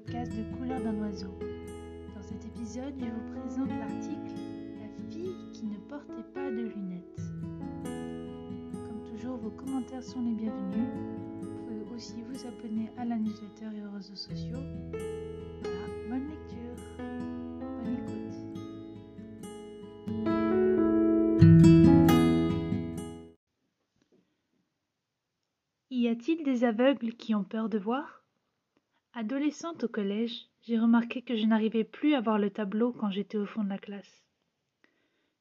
podcast 0.00 0.32
de 0.32 0.56
Couleur 0.56 0.80
d'un 0.80 0.94
oiseau. 1.00 1.38
Dans 2.14 2.22
cet 2.22 2.44
épisode, 2.44 2.94
je 2.98 3.04
vous 3.04 3.40
présente 3.40 3.68
l'article 3.68 4.34
La 4.80 4.88
fille 5.10 5.34
qui 5.52 5.66
ne 5.66 5.76
portait 5.76 6.22
pas 6.34 6.50
de 6.50 6.62
lunettes. 6.62 7.20
Comme 8.72 9.02
toujours, 9.10 9.36
vos 9.36 9.50
commentaires 9.50 10.02
sont 10.02 10.22
les 10.22 10.32
bienvenus. 10.32 10.88
Vous 11.40 11.50
pouvez 11.66 11.94
aussi 11.94 12.22
vous 12.22 12.46
abonner 12.46 12.90
à 12.96 13.04
la 13.04 13.16
newsletter 13.16 13.66
et 13.76 13.84
aux 13.86 13.90
réseaux 13.92 14.16
sociaux. 14.16 14.56
Bonne 16.08 16.28
lecture, 16.28 16.76
bonne 17.84 17.98
écoute. 17.98 18.36
Y 25.90 26.08
a-t-il 26.08 26.42
des 26.42 26.64
aveugles 26.64 27.12
qui 27.14 27.34
ont 27.34 27.44
peur 27.44 27.68
de 27.68 27.78
voir? 27.78 28.19
Adolescente 29.20 29.84
au 29.84 29.88
collège, 29.88 30.46
j'ai 30.62 30.78
remarqué 30.78 31.20
que 31.20 31.36
je 31.36 31.44
n'arrivais 31.44 31.84
plus 31.84 32.14
à 32.14 32.22
voir 32.22 32.38
le 32.38 32.48
tableau 32.48 32.90
quand 32.90 33.10
j'étais 33.10 33.36
au 33.36 33.44
fond 33.44 33.62
de 33.62 33.68
la 33.68 33.76
classe. 33.76 34.24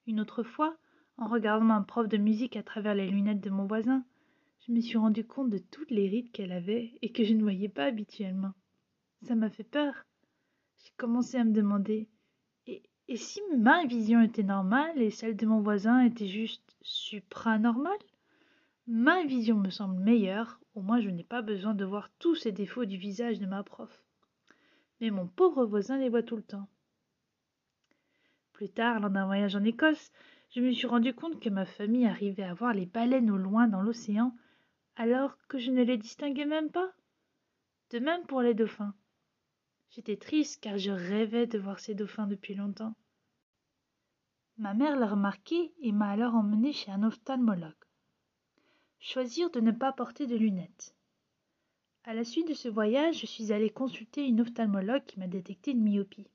Une 0.05 0.19
autre 0.19 0.43
fois, 0.43 0.75
en 1.15 1.29
regardant 1.29 1.69
un 1.69 1.83
prof 1.83 2.09
de 2.09 2.17
musique 2.17 2.57
à 2.57 2.61
travers 2.61 2.93
les 2.93 3.09
lunettes 3.09 3.39
de 3.39 3.49
mon 3.49 3.67
voisin, 3.67 4.03
je 4.67 4.73
me 4.73 4.81
suis 4.81 4.97
rendu 4.97 5.25
compte 5.25 5.49
de 5.49 5.59
toutes 5.59 5.91
les 5.91 6.09
rides 6.09 6.29
qu'elle 6.33 6.52
avait 6.52 6.99
et 7.02 7.13
que 7.13 7.23
je 7.23 7.33
ne 7.33 7.41
voyais 7.41 7.69
pas 7.69 7.85
habituellement. 7.85 8.52
Ça 9.21 9.33
m'a 9.35 9.49
fait 9.49 9.63
peur. 9.63 9.93
J'ai 10.83 10.91
commencé 10.97 11.38
à 11.38 11.45
me 11.45 11.53
demander 11.53 12.09
et, 12.67 12.83
et 13.07 13.16
si 13.16 13.39
ma 13.57 13.85
vision 13.85 14.19
était 14.19 14.43
normale 14.43 15.02
et 15.02 15.09
celle 15.09 15.38
de 15.38 15.45
mon 15.45 15.61
voisin 15.61 16.02
était 16.02 16.27
juste 16.27 16.75
supranormale? 16.81 17.97
Ma 18.91 19.23
vision 19.23 19.57
me 19.59 19.70
semble 19.70 19.99
meilleure, 19.99 20.59
au 20.73 20.81
moins 20.81 20.99
je 20.99 21.11
n'ai 21.11 21.23
pas 21.23 21.43
besoin 21.43 21.75
de 21.75 21.86
voir 21.86 22.09
tous 22.17 22.33
ces 22.33 22.52
défauts 22.52 22.86
du 22.86 22.97
visage 22.97 23.38
de 23.38 23.45
ma 23.45 23.61
prof. 23.61 24.03
Mais 25.00 25.11
mon 25.11 25.27
pauvre 25.27 25.64
voisin 25.64 26.00
les 26.00 26.09
voit 26.09 26.23
tout 26.23 26.36
le 26.36 26.41
temps. 26.41 26.67
Plus 28.52 28.72
tard, 28.72 28.99
lors 28.99 29.11
d'un 29.11 29.27
voyage 29.27 29.55
en 29.55 29.64
Écosse, 29.64 30.11
je 30.49 30.61
me 30.61 30.72
suis 30.72 30.88
rendu 30.88 31.14
compte 31.14 31.39
que 31.39 31.49
ma 31.49 31.67
famille 31.67 32.08
arrivait 32.08 32.41
à 32.41 32.55
voir 32.55 32.73
les 32.73 32.88
baleines 32.88 33.30
au 33.30 33.38
loin 33.38 33.67
dans 33.67 33.83
l'océan, 33.83 34.36
alors 34.95 35.38
que 35.47 35.59
je 35.59 35.69
ne 35.69 35.83
les 35.83 35.97
distinguais 35.97 36.45
même 36.45 36.71
pas. 36.71 36.92
De 37.92 37.99
même 37.99 38.25
pour 38.25 38.42
les 38.42 38.55
dauphins. 38.55 38.95
J'étais 39.92 40.17
triste 40.17 40.64
car 40.64 40.80
je 40.80 40.89
rêvais 40.89 41.45
de 41.45 41.59
voir 41.59 41.80
ces 41.80 41.94
dauphins 41.94 42.25
depuis 42.25 42.55
longtemps. 42.55 42.95
Ma 44.58 44.73
mère 44.73 44.97
l'a 44.97 45.05
remarqué 45.05 45.75
et 45.80 45.92
m'a 45.92 46.09
alors 46.09 46.33
emmené 46.33 46.73
chez 46.73 46.89
un 46.89 47.03
ophtalmologue 47.03 47.78
choisir 49.00 49.50
de 49.50 49.59
ne 49.59 49.72
pas 49.72 49.92
porter 49.92 50.28
de 50.28 50.36
lunettes. 50.36 50.95
À 52.03 52.14
la 52.14 52.23
suite 52.23 52.47
de 52.47 52.53
ce 52.53 52.67
voyage, 52.67 53.19
je 53.19 53.25
suis 53.25 53.52
allée 53.52 53.69
consulter 53.69 54.25
une 54.25 54.42
ophtalmologue 54.42 55.05
qui 55.05 55.19
m'a 55.19 55.28
détecté 55.28 55.72
une 55.72 55.83
myopie. 55.83 56.30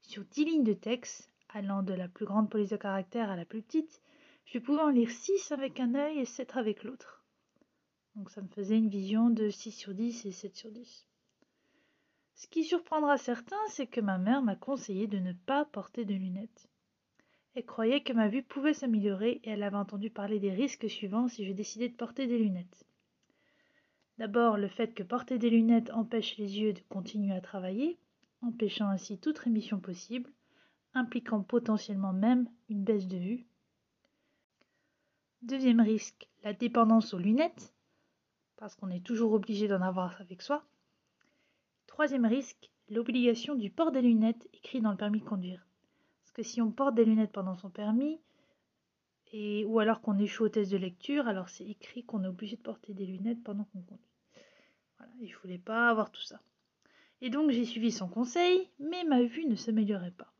Sur 0.00 0.24
dix 0.24 0.44
lignes 0.44 0.64
de 0.64 0.74
texte, 0.74 1.30
allant 1.48 1.82
de 1.82 1.94
la 1.94 2.08
plus 2.08 2.26
grande 2.26 2.50
police 2.50 2.70
de 2.70 2.76
caractère 2.76 3.30
à 3.30 3.36
la 3.36 3.44
plus 3.44 3.62
petite, 3.62 4.00
je 4.44 4.58
pouvais 4.58 4.82
en 4.82 4.88
lire 4.88 5.10
six 5.10 5.52
avec 5.52 5.80
un 5.80 5.94
œil 5.94 6.18
et 6.18 6.24
sept 6.24 6.56
avec 6.56 6.84
l'autre. 6.84 7.22
Donc 8.16 8.30
ça 8.30 8.42
me 8.42 8.48
faisait 8.48 8.76
une 8.76 8.90
vision 8.90 9.30
de 9.30 9.48
6 9.48 9.72
sur 9.72 9.94
10 9.94 10.26
et 10.26 10.32
7 10.32 10.54
sur 10.54 10.70
10. 10.70 11.06
Ce 12.34 12.46
qui 12.46 12.64
surprendra 12.64 13.16
certains, 13.16 13.56
c'est 13.68 13.86
que 13.86 14.00
ma 14.00 14.18
mère 14.18 14.42
m'a 14.42 14.56
conseillé 14.56 15.06
de 15.06 15.18
ne 15.18 15.32
pas 15.32 15.64
porter 15.64 16.04
de 16.04 16.14
lunettes. 16.14 16.68
Elle 17.54 17.66
croyait 17.66 18.02
que 18.02 18.14
ma 18.14 18.28
vue 18.28 18.42
pouvait 18.42 18.72
s'améliorer 18.72 19.40
et 19.44 19.50
elle 19.50 19.62
avait 19.62 19.76
entendu 19.76 20.08
parler 20.08 20.40
des 20.40 20.52
risques 20.52 20.88
suivants 20.88 21.28
si 21.28 21.44
je 21.44 21.52
décidais 21.52 21.90
de 21.90 21.94
porter 21.94 22.26
des 22.26 22.38
lunettes. 22.38 22.86
D'abord, 24.16 24.56
le 24.56 24.68
fait 24.68 24.94
que 24.94 25.02
porter 25.02 25.38
des 25.38 25.50
lunettes 25.50 25.90
empêche 25.90 26.38
les 26.38 26.58
yeux 26.58 26.72
de 26.72 26.80
continuer 26.88 27.34
à 27.34 27.42
travailler, 27.42 27.98
empêchant 28.40 28.88
ainsi 28.88 29.18
toute 29.18 29.38
rémission 29.38 29.80
possible, 29.80 30.30
impliquant 30.94 31.42
potentiellement 31.42 32.14
même 32.14 32.48
une 32.70 32.84
baisse 32.84 33.06
de 33.06 33.18
vue. 33.18 33.46
Deuxième 35.42 35.80
risque, 35.80 36.28
la 36.44 36.54
dépendance 36.54 37.12
aux 37.12 37.18
lunettes, 37.18 37.74
parce 38.56 38.74
qu'on 38.76 38.90
est 38.90 39.04
toujours 39.04 39.32
obligé 39.32 39.68
d'en 39.68 39.82
avoir 39.82 40.18
avec 40.22 40.40
soi. 40.40 40.64
Troisième 41.86 42.26
risque, 42.26 42.70
l'obligation 42.88 43.56
du 43.56 43.68
port 43.68 43.92
des 43.92 44.02
lunettes 44.02 44.48
écrit 44.54 44.80
dans 44.80 44.92
le 44.92 44.96
permis 44.96 45.20
de 45.20 45.24
conduire 45.24 45.66
que 46.32 46.42
si 46.42 46.60
on 46.62 46.70
porte 46.70 46.94
des 46.94 47.04
lunettes 47.04 47.32
pendant 47.32 47.56
son 47.56 47.70
permis, 47.70 48.20
et, 49.32 49.64
ou 49.64 49.78
alors 49.78 50.00
qu'on 50.00 50.18
échoue 50.18 50.44
au 50.44 50.48
test 50.48 50.70
de 50.70 50.76
lecture, 50.76 51.26
alors 51.26 51.48
c'est 51.48 51.66
écrit 51.66 52.04
qu'on 52.04 52.24
est 52.24 52.28
obligé 52.28 52.56
de 52.56 52.62
porter 52.62 52.92
des 52.92 53.06
lunettes 53.06 53.42
pendant 53.42 53.64
qu'on 53.64 53.82
conduit. 53.82 54.04
Voilà, 54.98 55.12
il 55.20 55.30
ne 55.30 55.36
voulait 55.36 55.58
pas 55.58 55.88
avoir 55.88 56.10
tout 56.10 56.22
ça. 56.22 56.40
Et 57.20 57.30
donc 57.30 57.50
j'ai 57.50 57.64
suivi 57.64 57.92
son 57.92 58.08
conseil, 58.08 58.68
mais 58.78 59.04
ma 59.04 59.22
vue 59.22 59.46
ne 59.46 59.56
s'améliorait 59.56 60.10
pas. 60.10 60.32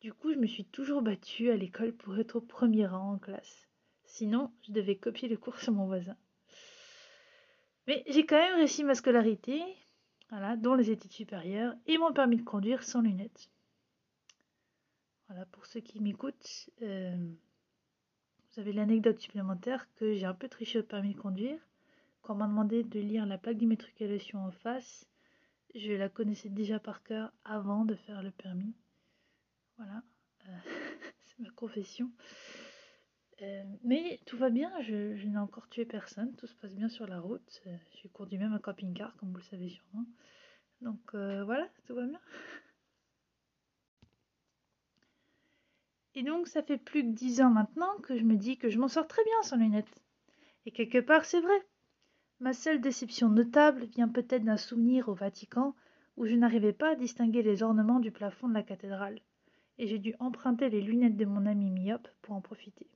Du 0.00 0.14
coup, 0.14 0.32
je 0.32 0.38
me 0.38 0.46
suis 0.46 0.64
toujours 0.64 1.02
battue 1.02 1.50
à 1.50 1.56
l'école 1.56 1.92
pour 1.92 2.18
être 2.18 2.36
au 2.36 2.40
premier 2.40 2.86
rang 2.86 3.12
en 3.12 3.18
classe. 3.18 3.68
Sinon, 4.04 4.50
je 4.66 4.72
devais 4.72 4.96
copier 4.96 5.28
le 5.28 5.36
cours 5.36 5.58
sur 5.58 5.72
mon 5.72 5.86
voisin. 5.86 6.16
Mais 7.86 8.04
j'ai 8.06 8.24
quand 8.24 8.38
même 8.38 8.56
réussi 8.56 8.82
ma 8.84 8.94
scolarité, 8.94 9.62
voilà, 10.30 10.56
dont 10.56 10.74
les 10.74 10.90
études 10.90 11.12
supérieures, 11.12 11.74
et 11.86 11.98
mon 11.98 12.12
permis 12.12 12.36
de 12.36 12.42
conduire 12.42 12.82
sans 12.82 13.02
lunettes. 13.02 13.50
Voilà, 15.30 15.46
pour 15.46 15.64
ceux 15.64 15.78
qui 15.78 16.00
m'écoutent, 16.00 16.70
euh, 16.82 17.14
vous 17.14 18.60
avez 18.60 18.72
l'anecdote 18.72 19.20
supplémentaire 19.20 19.86
que 19.94 20.12
j'ai 20.12 20.26
un 20.26 20.34
peu 20.34 20.48
triché 20.48 20.80
au 20.80 20.82
permis 20.82 21.14
de 21.14 21.20
conduire. 21.20 21.56
Quand 22.20 22.34
on 22.34 22.38
m'a 22.38 22.48
demandé 22.48 22.82
de 22.82 22.98
lire 22.98 23.26
la 23.26 23.38
plaque 23.38 23.56
d'immatriculation 23.56 24.44
en 24.44 24.50
face, 24.50 25.06
je 25.76 25.92
la 25.92 26.08
connaissais 26.08 26.48
déjà 26.48 26.80
par 26.80 27.04
cœur 27.04 27.32
avant 27.44 27.84
de 27.84 27.94
faire 27.94 28.24
le 28.24 28.32
permis. 28.32 28.74
Voilà, 29.76 30.02
euh, 30.48 30.58
c'est 31.26 31.38
ma 31.38 31.50
confession. 31.50 32.10
Euh, 33.40 33.62
mais 33.84 34.18
tout 34.26 34.36
va 34.36 34.50
bien, 34.50 34.72
je, 34.82 35.14
je 35.14 35.28
n'ai 35.28 35.38
encore 35.38 35.68
tué 35.68 35.84
personne, 35.84 36.34
tout 36.34 36.48
se 36.48 36.56
passe 36.56 36.74
bien 36.74 36.88
sur 36.88 37.06
la 37.06 37.20
route. 37.20 37.62
J'ai 38.02 38.08
conduit 38.08 38.36
même 38.36 38.52
un 38.52 38.58
camping-car, 38.58 39.16
comme 39.18 39.30
vous 39.30 39.38
le 39.38 39.44
savez 39.44 39.68
sûrement. 39.68 40.06
Donc 40.80 41.14
voilà, 41.14 41.68
tout 41.86 41.94
va 41.94 42.04
bien. 42.04 42.20
Et 46.14 46.22
donc, 46.22 46.48
ça 46.48 46.62
fait 46.62 46.78
plus 46.78 47.02
que 47.02 47.12
dix 47.12 47.40
ans 47.40 47.50
maintenant 47.50 47.96
que 48.02 48.16
je 48.16 48.24
me 48.24 48.36
dis 48.36 48.58
que 48.58 48.68
je 48.68 48.78
m'en 48.78 48.88
sors 48.88 49.06
très 49.06 49.24
bien 49.24 49.42
sans 49.42 49.56
lunettes. 49.56 50.02
Et 50.66 50.72
quelque 50.72 50.98
part, 50.98 51.24
c'est 51.24 51.40
vrai. 51.40 51.66
Ma 52.40 52.52
seule 52.52 52.80
déception 52.80 53.28
notable 53.28 53.84
vient 53.86 54.08
peut-être 54.08 54.44
d'un 54.44 54.56
souvenir 54.56 55.08
au 55.08 55.14
Vatican 55.14 55.74
où 56.16 56.26
je 56.26 56.34
n'arrivais 56.34 56.72
pas 56.72 56.90
à 56.90 56.96
distinguer 56.96 57.42
les 57.42 57.62
ornements 57.62 58.00
du 58.00 58.10
plafond 58.10 58.48
de 58.48 58.54
la 58.54 58.62
cathédrale. 58.62 59.20
Et 59.78 59.86
j'ai 59.86 59.98
dû 59.98 60.14
emprunter 60.18 60.68
les 60.68 60.80
lunettes 60.80 61.16
de 61.16 61.24
mon 61.24 61.46
ami 61.46 61.70
myope 61.70 62.08
pour 62.22 62.34
en 62.34 62.40
profiter. 62.40 62.90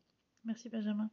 Merci 0.44 0.68
Benjamin. 0.68 1.10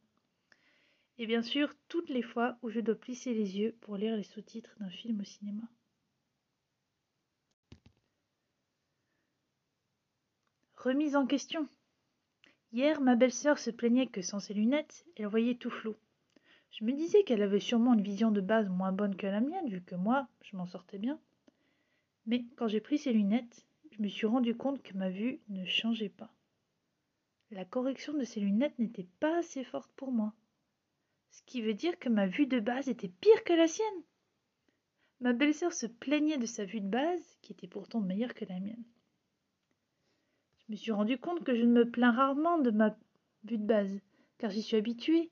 Et 1.18 1.28
bien 1.28 1.42
sûr, 1.42 1.74
toutes 1.88 2.10
les 2.10 2.24
fois 2.24 2.58
où 2.62 2.70
je 2.70 2.80
dois 2.80 2.96
plisser 2.96 3.34
les 3.34 3.60
yeux 3.60 3.78
pour 3.82 3.96
lire 3.96 4.16
les 4.16 4.24
sous-titres 4.24 4.76
d'un 4.80 4.90
film 4.90 5.22
au 5.22 5.24
cinéma. 5.24 5.64
Remise 10.76 11.16
en 11.16 11.28
question. 11.28 11.68
Hier, 12.74 13.02
ma 13.02 13.16
belle-sœur 13.16 13.60
se 13.60 13.70
plaignait 13.70 14.08
que 14.08 14.22
sans 14.22 14.40
ses 14.40 14.54
lunettes, 14.54 15.06
elle 15.18 15.28
voyait 15.28 15.56
tout 15.56 15.70
flou. 15.70 15.96
Je 16.72 16.86
me 16.86 16.94
disais 16.94 17.24
qu'elle 17.24 17.42
avait 17.42 17.60
sûrement 17.60 17.94
une 17.94 18.02
vision 18.02 18.32
de 18.32 18.40
base 18.40 18.70
moins 18.70 18.94
bonne 18.94 19.18
que 19.18 19.28
la 19.28 19.42
mienne, 19.42 19.68
vu 19.68 19.82
que 19.82 19.96
moi, 19.96 20.30
je 20.42 20.56
m'en 20.56 20.66
sortais 20.66 20.98
bien. 20.98 21.20
Mais 22.26 22.46
quand 22.56 22.70
j'ai 22.70 22.80
pris 22.80 22.98
ses 22.98 23.12
lunettes, 23.12 23.66
je 23.92 24.02
me 24.02 24.08
suis 24.08 24.26
rendu 24.26 24.56
compte 24.56 24.82
que 24.82 24.96
ma 24.98 25.10
vue 25.10 25.42
ne 25.50 25.66
changeait 25.66 26.08
pas. 26.08 26.34
La 27.50 27.66
correction 27.66 28.14
de 28.14 28.24
ses 28.24 28.40
lunettes 28.40 28.80
n'était 28.80 29.08
pas 29.20 29.40
assez 29.40 29.66
forte 29.66 29.92
pour 29.98 30.14
moi. 30.14 30.34
Ce 31.32 31.42
qui 31.44 31.62
veut 31.62 31.74
dire 31.74 32.00
que 32.00 32.08
ma 32.08 32.28
vue 32.28 32.48
de 32.48 32.62
base 32.62 32.88
était 32.88 33.10
pire 33.10 33.44
que 33.44 33.54
la 33.54 33.68
sienne. 33.68 34.04
Ma 35.20 35.34
belle-sœur 35.34 35.74
se 35.74 35.88
plaignait 35.88 36.38
de 36.38 36.46
sa 36.46 36.64
vue 36.64 36.80
de 36.80 36.88
base, 36.88 37.38
qui 37.42 37.52
était 37.52 37.68
pourtant 37.68 38.00
meilleure 38.00 38.34
que 38.34 38.46
la 38.46 38.62
mienne. 38.62 38.84
Je 40.72 40.76
me 40.76 40.80
suis 40.80 40.94
rendu 40.94 41.18
compte 41.18 41.44
que 41.44 41.54
je 41.54 41.66
me 41.66 41.84
plains 41.84 42.14
rarement 42.14 42.58
de 42.58 42.72
ma 42.72 42.96
vue 43.44 43.58
de 43.58 43.66
base, 43.66 44.00
car 44.38 44.52
j'y 44.52 44.62
suis 44.62 44.78
habituée. 44.78 45.30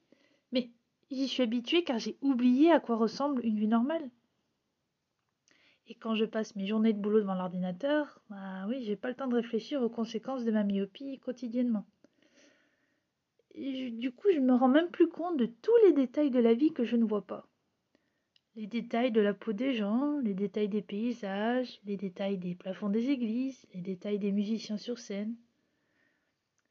Mais 0.52 0.70
j'y 1.12 1.30
suis 1.30 1.44
habituée 1.44 1.86
car 1.86 1.98
j'ai 1.98 2.18
oublié 2.22 2.74
à 2.74 2.82
quoi 2.82 2.98
ressemble 2.98 3.46
une 3.46 3.58
vue 3.58 3.68
normale. 3.68 4.10
Et 5.88 5.96
quand 5.96 6.14
je 6.14 6.26
passe 6.26 6.58
mes 6.58 6.68
journées 6.68 6.92
de 6.92 7.00
boulot 7.00 7.22
devant 7.22 7.36
l'ordinateur, 7.36 8.20
bah 8.30 8.66
oui, 8.68 8.84
j'ai 8.84 8.98
pas 8.98 9.08
le 9.08 9.16
temps 9.16 9.30
de 9.30 9.36
réfléchir 9.36 9.82
aux 9.82 9.88
conséquences 9.88 10.44
de 10.44 10.52
ma 10.52 10.66
myopie 10.66 11.20
quotidiennement. 11.20 11.86
Et 13.56 13.92
du 13.92 14.12
coup, 14.12 14.28
je 14.34 14.40
me 14.40 14.54
rends 14.54 14.68
même 14.68 14.90
plus 14.90 15.08
compte 15.08 15.38
de 15.38 15.46
tous 15.46 15.78
les 15.86 15.94
détails 15.94 16.32
de 16.32 16.40
la 16.40 16.54
vie 16.54 16.74
que 16.74 16.84
je 16.84 16.98
ne 16.98 17.06
vois 17.06 17.26
pas 17.26 17.49
les 18.56 18.68
détails 18.68 19.12
de 19.12 19.22
la 19.22 19.34
peau 19.34 19.54
des 19.54 19.74
gens, 19.74 20.20
les 20.20 20.34
détails 20.34 20.70
des 20.70 20.82
paysages, 20.82 21.80
les 21.86 21.98
détails 21.98 22.38
des 22.38 22.56
plafonds 22.56 22.90
des 22.90 23.10
églises, 23.10 23.66
les 23.74 23.82
détails 23.82 24.20
des 24.20 24.32
musiciens 24.32 24.78
sur 24.78 25.00
scène. 25.00 25.36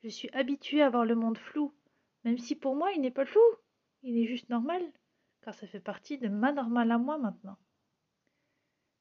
Je 0.02 0.08
suis 0.08 0.30
habituée 0.32 0.82
à 0.82 0.90
voir 0.90 1.04
le 1.04 1.14
monde 1.14 1.38
flou, 1.38 1.72
même 2.24 2.38
si 2.38 2.54
pour 2.54 2.76
moi 2.76 2.92
il 2.92 3.00
n'est 3.00 3.10
pas 3.10 3.26
flou, 3.26 3.40
il 4.02 4.18
est 4.18 4.26
juste 4.26 4.48
normal, 4.48 4.82
car 5.42 5.54
ça 5.54 5.66
fait 5.66 5.80
partie 5.80 6.18
de 6.18 6.28
ma 6.28 6.52
normale 6.52 6.92
à 6.92 6.98
moi 6.98 7.18
maintenant. 7.18 7.58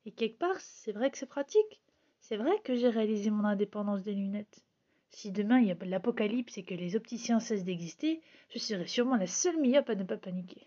Et 0.05 0.11
quelque 0.11 0.37
part, 0.37 0.59
c'est 0.59 0.93
vrai 0.93 1.11
que 1.11 1.17
c'est 1.17 1.25
pratique. 1.25 1.81
C'est 2.21 2.37
vrai 2.37 2.59
que 2.63 2.75
j'ai 2.75 2.89
réalisé 2.89 3.29
mon 3.29 3.43
indépendance 3.43 4.03
des 4.03 4.13
lunettes. 4.13 4.63
Si 5.09 5.31
demain 5.31 5.59
il 5.59 5.67
y 5.67 5.71
a 5.71 5.77
l'apocalypse 5.85 6.57
et 6.57 6.63
que 6.63 6.73
les 6.73 6.95
opticiens 6.95 7.39
cessent 7.39 7.63
d'exister, 7.63 8.21
je 8.49 8.59
serai 8.59 8.87
sûrement 8.87 9.17
la 9.17 9.27
seule 9.27 9.59
myope 9.59 9.89
à 9.89 9.95
ne 9.95 10.03
pas 10.03 10.17
paniquer. 10.17 10.65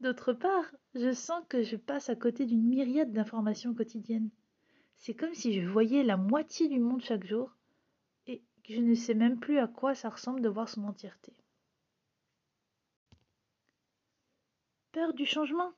D'autre 0.00 0.32
part, 0.32 0.64
je 0.94 1.12
sens 1.12 1.42
que 1.48 1.62
je 1.62 1.76
passe 1.76 2.08
à 2.08 2.14
côté 2.14 2.46
d'une 2.46 2.68
myriade 2.68 3.12
d'informations 3.12 3.74
quotidiennes. 3.74 4.30
C'est 4.96 5.14
comme 5.14 5.34
si 5.34 5.52
je 5.52 5.66
voyais 5.66 6.04
la 6.04 6.16
moitié 6.16 6.68
du 6.68 6.78
monde 6.78 7.02
chaque 7.02 7.26
jour 7.26 7.56
et 8.26 8.42
que 8.64 8.74
je 8.74 8.80
ne 8.80 8.94
sais 8.94 9.14
même 9.14 9.40
plus 9.40 9.58
à 9.58 9.66
quoi 9.66 9.94
ça 9.94 10.08
ressemble 10.08 10.40
de 10.40 10.48
voir 10.48 10.68
son 10.68 10.84
entièreté. 10.84 11.32
Peur 14.92 15.14
du 15.14 15.26
changement 15.26 15.72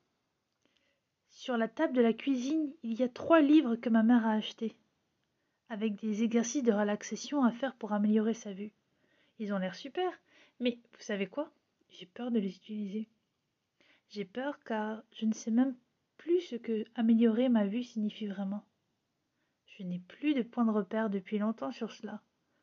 Sur 1.30 1.56
la 1.56 1.68
table 1.68 1.94
de 1.94 2.02
la 2.02 2.12
cuisine, 2.12 2.72
il 2.82 2.98
y 2.98 3.02
a 3.02 3.08
trois 3.08 3.40
livres 3.40 3.76
que 3.76 3.88
ma 3.88 4.02
mère 4.02 4.26
a 4.26 4.32
achetés 4.32 4.76
avec 5.70 5.94
des 5.94 6.24
exercices 6.24 6.64
de 6.64 6.72
relaxation 6.72 7.44
à 7.44 7.52
faire 7.52 7.76
pour 7.76 7.92
améliorer 7.92 8.34
sa 8.34 8.52
vue. 8.52 8.72
Ils 9.38 9.54
ont 9.54 9.58
l'air 9.58 9.76
super, 9.76 10.10
mais 10.58 10.78
vous 10.92 11.00
savez 11.00 11.28
quoi? 11.28 11.50
J'ai 11.90 12.06
peur 12.06 12.32
de 12.32 12.40
les 12.40 12.56
utiliser. 12.56 13.08
J'ai 14.10 14.24
peur 14.24 14.58
car 14.64 15.04
je 15.12 15.24
ne 15.24 15.32
sais 15.32 15.52
même 15.52 15.76
plus 16.16 16.40
ce 16.40 16.56
que 16.56 16.84
améliorer 16.96 17.48
ma 17.48 17.66
vue 17.66 17.84
signifie 17.84 18.26
vraiment. 18.26 18.64
Je 19.66 19.84
n'ai 19.84 20.00
plus 20.00 20.34
de 20.34 20.42
point 20.42 20.64
de 20.64 20.72
repère 20.72 21.10
depuis 21.10 21.38
longtemps 21.38 21.70
sur 21.70 21.92
cela. 21.92 22.20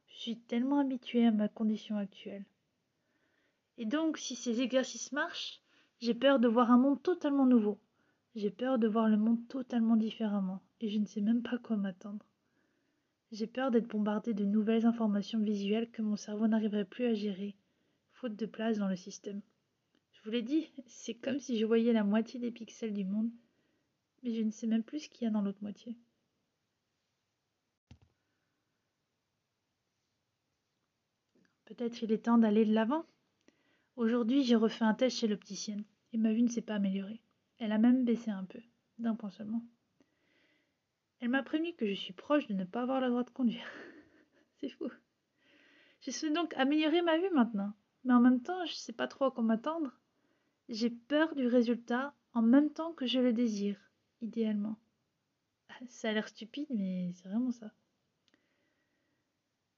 Je 0.08 0.20
suis 0.20 0.38
tellement 0.38 0.80
habituée 0.80 1.26
à 1.26 1.32
ma 1.32 1.48
condition 1.48 1.96
actuelle. 1.96 2.44
Et 3.78 3.86
donc, 3.86 4.18
si 4.18 4.36
ces 4.36 4.60
exercices 4.60 5.14
marchent, 5.14 5.62
j'ai 6.02 6.14
peur 6.14 6.40
de 6.40 6.50
voir 6.50 6.70
un 6.70 6.78
monde 6.78 7.02
totalement 7.02 7.46
nouveau. 7.46 7.80
J'ai 8.36 8.52
peur 8.52 8.78
de 8.78 8.88
voir 8.90 9.08
le 9.08 9.18
monde 9.18 9.48
totalement 9.48 9.96
différemment, 9.96 10.62
et 10.82 10.90
je 10.90 11.00
ne 11.00 11.06
sais 11.06 11.22
même 11.22 11.44
pas 11.44 11.58
quoi 11.58 11.78
m'attendre. 11.78 12.26
J'ai 13.32 13.48
peur 13.48 13.72
d'être 13.72 13.88
bombardée 13.88 14.34
de 14.34 14.46
nouvelles 14.46 14.86
informations 14.86 15.40
visuelles 15.40 15.90
que 15.92 16.02
mon 16.02 16.18
cerveau 16.18 16.48
n'arriverait 16.48 16.86
plus 16.86 17.06
à 17.06 17.14
gérer, 17.14 17.56
faute 18.12 18.36
de 18.36 18.46
place 18.46 18.80
dans 18.80 18.90
le 18.90 18.98
système. 18.98 19.42
Vous 20.28 20.34
l'ai 20.34 20.42
dit, 20.42 20.70
c'est 20.88 21.14
comme 21.14 21.40
si 21.40 21.58
je 21.58 21.66
voyais 21.66 21.94
la 21.94 22.04
moitié 22.04 22.38
des 22.38 22.52
pixels 22.52 22.94
du 22.94 23.06
monde, 23.06 23.32
mais 24.22 24.34
je 24.34 24.42
ne 24.42 24.52
sais 24.52 24.68
même 24.68 24.84
plus 24.84 25.00
ce 25.00 25.10
qu'il 25.10 25.24
y 25.24 25.28
a 25.30 25.32
dans 25.32 25.40
l'autre 25.40 25.62
moitié. 25.62 25.96
Peut-être 31.64 32.02
il 32.02 32.12
est 32.12 32.26
temps 32.26 32.38
d'aller 32.38 32.66
de 32.66 32.74
l'avant. 32.74 33.06
Aujourd'hui, 33.96 34.44
j'ai 34.44 34.58
refait 34.58 34.84
un 34.84 34.94
test 34.94 35.16
chez 35.16 35.30
l'opticienne 35.30 35.86
et 36.12 36.18
ma 36.18 36.34
vue 36.34 36.42
ne 36.42 36.50
s'est 36.50 36.62
pas 36.62 36.76
améliorée. 36.76 37.22
Elle 37.60 37.72
a 37.72 37.78
même 37.78 38.04
baissé 38.04 38.30
un 38.30 38.44
peu, 38.44 38.60
d'un 39.00 39.16
point 39.16 39.32
seulement. 39.32 39.64
Elle 41.22 41.30
m'a 41.30 41.42
prévenu 41.42 41.74
que 41.74 41.88
je 41.88 41.94
suis 41.94 42.12
proche 42.12 42.48
de 42.48 42.54
ne 42.54 42.66
pas 42.66 42.82
avoir 42.82 43.00
le 43.00 43.08
droit 43.08 43.24
de 43.24 43.30
conduire. 43.30 43.70
C'est 44.60 44.68
fou. 44.68 44.90
Je 46.02 46.12
souhaite 46.12 46.34
donc 46.34 46.54
améliorer 46.56 47.02
ma 47.02 47.18
vue 47.18 47.34
maintenant. 47.34 47.72
Mais 48.04 48.14
en 48.14 48.20
même 48.20 48.42
temps, 48.42 48.66
je 48.66 48.74
ne 48.74 48.76
sais 48.76 48.92
pas 48.92 49.08
trop 49.08 49.24
à 49.24 49.32
quoi 49.32 49.42
m'attendre. 49.42 49.98
J'ai 50.70 50.90
peur 50.90 51.36
du 51.36 51.48
résultat 51.48 52.14
en 52.34 52.42
même 52.42 52.72
temps 52.72 52.94
que 52.94 53.06
je 53.06 53.20
le 53.20 53.34
désire, 53.34 53.80
idéalement. 54.22 54.78
Ça 55.90 56.10
a 56.10 56.14
l'air 56.14 56.28
stupide, 56.28 56.68
mais 56.70 57.12
c'est 57.14 57.28
vraiment 57.30 57.52
ça. 57.52 57.72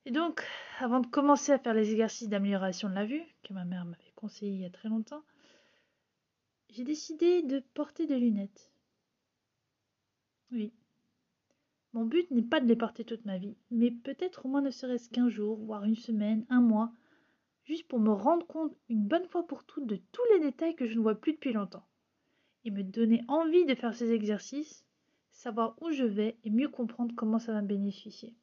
Et 0.06 0.12
donc, 0.12 0.44
avant 0.80 1.02
de 1.02 1.08
commencer 1.08 1.52
à 1.52 1.60
faire 1.60 1.74
les 1.74 1.92
exercices 1.92 2.30
d'amélioration 2.30 2.90
de 2.90 2.96
la 2.96 3.06
vue, 3.06 3.24
que 3.44 3.54
ma 3.54 3.66
mère 3.66 3.86
m'avait 3.86 4.14
conseillé 4.16 4.54
il 4.54 4.62
y 4.62 4.66
a 4.66 4.70
très 4.70 4.90
longtemps, 4.90 5.24
j'ai 6.70 6.84
décidé 6.84 7.44
de 7.44 7.60
porter 7.74 8.08
des 8.08 8.18
lunettes. 8.18 8.72
Oui, 10.52 10.74
mon 11.94 12.06
but 12.06 12.30
n'est 12.30 12.44
pas 12.44 12.60
de 12.60 12.68
les 12.68 12.76
porter 12.76 13.04
toute 13.04 13.26
ma 13.26 13.38
vie, 13.38 13.58
mais 13.72 13.90
peut-être 13.90 14.46
au 14.46 14.50
moins 14.50 14.62
ne 14.62 14.70
serait-ce 14.70 15.10
qu'un 15.10 15.28
jour, 15.28 15.58
voire 15.58 15.84
une 15.84 15.96
semaine, 15.96 16.46
un 16.50 16.62
mois, 16.62 16.92
juste 17.70 17.88
pour 17.88 18.00
me 18.00 18.12
rendre 18.12 18.48
compte 18.48 18.76
une 18.90 19.08
bonne 19.08 19.28
fois 19.28 19.46
pour 19.46 19.64
toutes 19.64 19.86
de 19.86 19.98
tous 20.12 20.24
les 20.34 20.40
détails 20.40 20.76
que 20.76 20.88
je 20.88 20.96
ne 20.96 21.02
vois 21.02 21.14
plus 21.14 21.34
depuis 21.34 21.54
longtemps, 21.54 21.88
et 22.66 22.72
me 22.72 22.82
donner 22.82 23.22
envie 23.28 23.68
de 23.68 23.76
faire 23.76 23.94
ces 23.94 24.12
exercices, 24.12 24.88
savoir 25.30 25.80
où 25.80 25.92
je 25.92 26.04
vais 26.04 26.40
et 26.44 26.50
mieux 26.50 26.70
comprendre 26.70 27.14
comment 27.16 27.38
ça 27.38 27.54
va 27.54 27.62
me 27.62 27.68
bénéficier. 27.68 28.36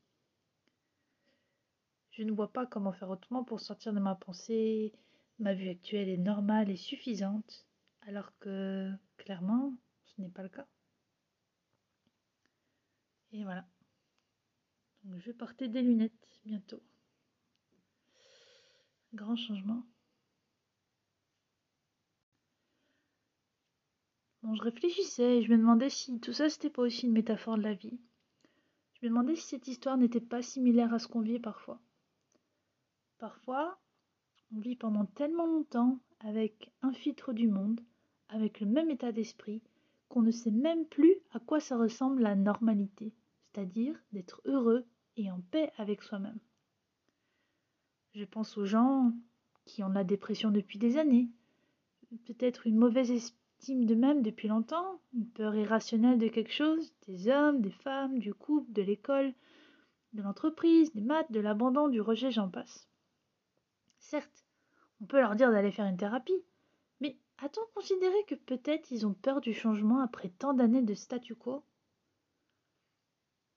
Je 2.13 2.23
ne 2.23 2.31
vois 2.31 2.53
pas 2.53 2.67
comment 2.67 2.93
faire 2.93 3.11
autrement 3.11 3.43
pour 3.43 3.59
sortir 3.59 3.93
de 3.93 3.99
ma 3.99 4.15
pensée, 4.15 4.93
ma 5.41 5.55
vue 5.55 5.71
actuelle 5.71 6.09
est 6.09 6.19
normale 6.19 6.71
et 6.71 6.77
suffisante, 6.77 7.67
alors 8.03 8.31
que 8.39 8.93
clairement, 9.17 9.75
ce 10.05 10.21
n'est 10.21 10.29
pas 10.29 10.45
le 10.45 10.51
cas. 10.51 10.69
Et 13.33 13.43
voilà. 13.43 13.67
Je 15.05 15.27
vais 15.27 15.35
porter 15.35 15.67
des 15.67 15.83
lunettes 15.83 16.13
bientôt. 16.45 16.81
Grand 19.17 19.35
changement. 19.35 19.83
Bon, 24.43 24.55
je 24.55 24.63
réfléchissais 24.63 25.39
et 25.39 25.43
je 25.43 25.51
me 25.51 25.57
demandais 25.57 25.91
si 25.91 26.21
tout 26.21 26.33
ça 26.33 26.49
c'était 26.49 26.71
pas 26.71 26.83
aussi 26.83 27.07
une 27.07 27.13
métaphore 27.13 27.57
de 27.57 27.63
la 27.63 27.75
vie. 27.75 27.99
Je 28.95 29.07
me 29.07 29.09
demandais 29.09 29.35
si 29.35 29.49
cette 29.49 29.67
histoire 29.67 29.97
n'était 29.97 30.21
pas 30.21 30.43
similaire 30.43 30.95
à 30.95 30.99
ce 30.99 31.09
qu'on 31.09 31.23
vit 31.23 31.41
parfois. 31.41 31.81
Parfois, 33.19 33.79
on 34.55 34.61
vit 34.61 34.77
pendant 34.77 35.07
tellement 35.07 35.47
longtemps 35.47 35.99
avec 36.21 36.71
un 36.83 36.93
filtre 36.93 37.33
du 37.33 37.49
monde, 37.49 37.81
avec 38.29 38.61
le 38.61 38.67
même 38.67 38.91
état 38.91 39.13
d'esprit, 39.13 39.63
qu'on 40.09 40.23
ne 40.23 40.31
sait 40.31 40.53
même 40.53 40.87
plus 40.87 41.17
à 41.33 41.41
quoi 41.41 41.59
ça 41.59 41.77
ressemble 41.77 42.23
la 42.23 42.37
normalité 42.37 43.13
c'est-à-dire 43.57 43.99
d'être 44.13 44.43
heureux 44.45 44.85
et 45.17 45.31
en 45.31 45.41
paix 45.41 45.73
avec 45.79 46.03
soi-même. 46.03 46.39
Je 48.17 48.25
pense 48.25 48.57
aux 48.57 48.65
gens 48.65 49.13
qui 49.67 49.85
ont 49.85 49.91
la 49.91 50.03
dépression 50.03 50.51
depuis 50.51 50.79
des 50.79 50.97
années, 50.97 51.29
peut-être 52.25 52.67
une 52.67 52.79
mauvaise 52.79 53.11
estime 53.11 53.85
d'eux-mêmes 53.85 54.23
depuis 54.23 54.49
longtemps, 54.49 55.03
une 55.13 55.29
peur 55.29 55.55
irrationnelle 55.55 56.17
de 56.17 56.29
quelque 56.29 56.53
chose, 56.53 56.95
des 57.07 57.29
hommes, 57.29 57.61
des 57.61 57.71
femmes, 57.71 58.19
du 58.19 58.33
couple, 58.33 58.73
de 58.73 58.81
l'école, 58.81 59.35
de 60.15 60.23
l'entreprise, 60.23 60.95
des 60.95 61.03
maths, 61.03 61.31
de 61.31 61.41
l'abandon, 61.41 61.89
du 61.89 62.01
rejet, 62.01 62.31
j'en 62.31 62.49
passe. 62.49 62.89
Certes, 63.99 64.47
on 65.03 65.05
peut 65.05 65.21
leur 65.21 65.37
dire 65.37 65.51
d'aller 65.51 65.71
faire 65.71 65.85
une 65.85 65.99
thérapie, 65.99 66.43
mais 67.03 67.19
a-t-on 67.45 67.75
considéré 67.75 68.17
que 68.27 68.35
peut-être 68.35 68.91
ils 68.93 69.07
ont 69.07 69.13
peur 69.13 69.43
du 69.43 69.53
changement 69.53 70.01
après 70.01 70.31
tant 70.31 70.55
d'années 70.55 70.81
de 70.81 70.95
statu 70.95 71.35
quo? 71.35 71.67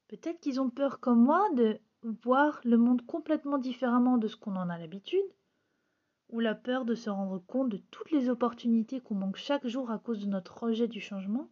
Peut-être 0.09 0.41
qu'ils 0.41 0.59
ont 0.59 0.69
peur 0.69 0.99
comme 0.99 1.23
moi 1.23 1.47
de 1.53 1.79
voir 2.03 2.61
le 2.63 2.77
monde 2.77 3.05
complètement 3.05 3.57
différemment 3.57 4.17
de 4.17 4.27
ce 4.27 4.35
qu'on 4.35 4.55
en 4.55 4.69
a 4.69 4.77
l'habitude, 4.77 5.25
ou 6.29 6.39
la 6.39 6.55
peur 6.55 6.85
de 6.85 6.95
se 6.95 7.09
rendre 7.09 7.39
compte 7.39 7.69
de 7.69 7.77
toutes 7.91 8.11
les 8.11 8.29
opportunités 8.29 9.01
qu'on 9.01 9.15
manque 9.15 9.37
chaque 9.37 9.67
jour 9.67 9.91
à 9.91 9.99
cause 9.99 10.19
de 10.19 10.27
notre 10.27 10.63
rejet 10.63 10.87
du 10.87 11.01
changement, 11.01 11.49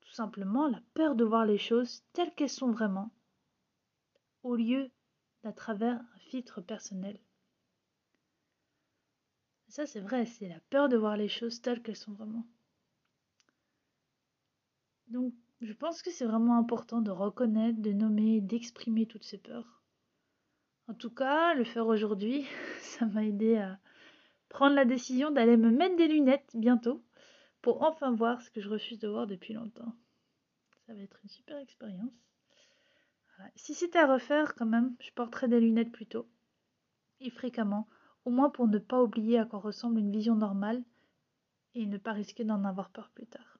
tout 0.00 0.12
simplement 0.12 0.68
la 0.68 0.80
peur 0.94 1.14
de 1.14 1.24
voir 1.24 1.46
les 1.46 1.58
choses 1.58 2.02
telles 2.12 2.34
qu'elles 2.34 2.48
sont 2.48 2.70
vraiment, 2.70 3.10
au 4.42 4.56
lieu 4.56 4.90
d'à 5.42 5.52
travers 5.52 6.00
un 6.00 6.18
filtre 6.18 6.60
personnel. 6.60 7.18
Ça 9.68 9.86
c'est 9.86 10.00
vrai, 10.00 10.26
c'est 10.26 10.48
la 10.48 10.60
peur 10.70 10.88
de 10.88 10.96
voir 10.96 11.16
les 11.16 11.28
choses 11.28 11.60
telles 11.60 11.82
qu'elles 11.82 11.96
sont 11.96 12.12
vraiment. 12.12 12.46
Donc 15.08 15.32
je 15.60 15.72
pense 15.72 16.02
que 16.02 16.10
c'est 16.10 16.26
vraiment 16.26 16.58
important 16.58 17.00
de 17.00 17.10
reconnaître, 17.10 17.80
de 17.80 17.92
nommer, 17.92 18.40
d'exprimer 18.40 19.06
toutes 19.06 19.24
ces 19.24 19.38
peurs. 19.38 19.82
En 20.86 20.94
tout 20.94 21.10
cas, 21.10 21.54
le 21.54 21.64
faire 21.64 21.86
aujourd'hui, 21.86 22.46
ça 22.80 23.06
m'a 23.06 23.24
aidé 23.24 23.56
à 23.56 23.78
prendre 24.48 24.74
la 24.74 24.84
décision 24.84 25.30
d'aller 25.30 25.56
me 25.56 25.70
mettre 25.70 25.96
des 25.96 26.08
lunettes 26.08 26.50
bientôt 26.54 27.02
pour 27.60 27.82
enfin 27.82 28.14
voir 28.14 28.40
ce 28.40 28.50
que 28.50 28.60
je 28.60 28.68
refuse 28.68 28.98
de 28.98 29.08
voir 29.08 29.26
depuis 29.26 29.54
longtemps. 29.54 29.92
Ça 30.86 30.94
va 30.94 31.00
être 31.00 31.18
une 31.22 31.28
super 31.28 31.58
expérience. 31.58 32.12
Si 33.54 33.74
c'était 33.74 33.98
à 33.98 34.12
refaire, 34.12 34.54
quand 34.54 34.66
même, 34.66 34.96
je 35.00 35.12
porterais 35.12 35.48
des 35.48 35.60
lunettes 35.60 35.92
plus 35.92 36.06
tôt 36.06 36.28
et 37.20 37.30
fréquemment, 37.30 37.88
au 38.24 38.30
moins 38.30 38.50
pour 38.50 38.68
ne 38.68 38.78
pas 38.78 39.02
oublier 39.02 39.38
à 39.38 39.44
quoi 39.44 39.58
ressemble 39.58 40.00
une 40.00 40.12
vision 40.12 40.34
normale 40.34 40.82
et 41.74 41.86
ne 41.86 41.98
pas 41.98 42.12
risquer 42.12 42.44
d'en 42.44 42.64
avoir 42.64 42.90
peur 42.90 43.10
plus 43.10 43.26
tard. 43.26 43.57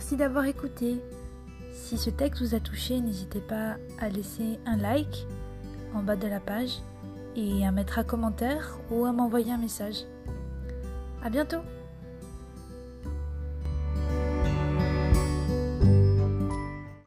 Merci 0.00 0.16
d'avoir 0.16 0.46
écouté. 0.46 0.98
Si 1.74 1.98
ce 1.98 2.08
texte 2.08 2.40
vous 2.40 2.54
a 2.54 2.58
touché, 2.58 2.98
n'hésitez 3.00 3.42
pas 3.42 3.76
à 4.00 4.08
laisser 4.08 4.58
un 4.64 4.78
like 4.78 5.26
en 5.94 6.02
bas 6.02 6.16
de 6.16 6.26
la 6.26 6.40
page 6.40 6.78
et 7.36 7.66
à 7.66 7.70
mettre 7.70 7.98
un 7.98 8.02
commentaire 8.02 8.78
ou 8.90 9.04
à 9.04 9.12
m'envoyer 9.12 9.52
un 9.52 9.58
message. 9.58 10.06
À 11.22 11.28
bientôt! 11.28 11.60